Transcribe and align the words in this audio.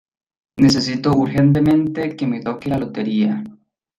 Necesito 0.57 1.11
urgentemente 1.15 2.15
que 2.15 2.25
me 2.25 2.39
toque 2.41 2.69
la 2.69 2.79
lotería. 2.79 3.43